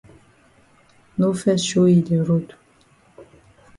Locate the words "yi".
1.91-2.01